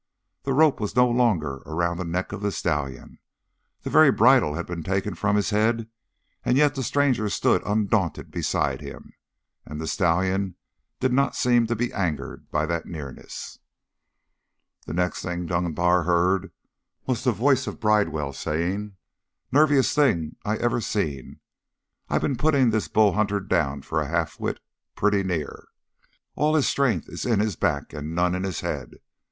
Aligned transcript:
The 0.45 0.53
rope 0.53 0.79
was 0.79 0.95
no 0.95 1.07
longer 1.07 1.57
around 1.67 1.97
the 1.97 2.03
neck 2.05 2.31
of 2.31 2.41
the 2.41 2.51
stallion. 2.51 3.19
The 3.83 3.91
very 3.91 4.11
bridle 4.11 4.55
had 4.55 4.65
been 4.65 4.81
taken 4.81 5.13
from 5.13 5.35
his 5.35 5.51
head, 5.51 5.89
and 6.43 6.57
yet 6.57 6.73
the 6.73 6.81
stranger 6.81 7.29
stood 7.29 7.61
undaunted 7.67 8.31
beside 8.31 8.81
him, 8.81 9.13
and 9.63 9.79
the 9.79 9.85
stallion 9.85 10.55
did 10.99 11.13
not 11.13 11.35
seem 11.35 11.67
to 11.67 11.75
be 11.75 11.93
angered 11.93 12.49
by 12.49 12.65
that 12.65 12.87
nearness. 12.87 13.59
The 14.87 14.95
next 14.95 15.21
thing 15.21 15.45
Dunbar 15.45 16.01
heard 16.01 16.51
was 17.05 17.23
the 17.23 17.31
voice 17.31 17.67
of 17.67 17.79
Bridewell 17.79 18.33
saying, 18.33 18.95
"Nerviest 19.51 19.93
thing 19.93 20.35
I 20.43 20.57
ever 20.57 20.81
seen. 20.81 21.41
I 22.09 22.17
been 22.17 22.37
putting 22.37 22.71
this 22.71 22.87
Bull 22.87 23.13
Hunter 23.13 23.39
down 23.39 23.83
for 23.83 24.01
a 24.01 24.07
half 24.09 24.39
wit, 24.39 24.61
pretty 24.95 25.21
near. 25.21 25.67
All 26.33 26.55
his 26.55 26.67
strength 26.67 27.07
in 27.23 27.39
his 27.39 27.55
back 27.55 27.93
and 27.93 28.15
none 28.15 28.33
in 28.33 28.41
his 28.43 28.61
head. 28.61 28.95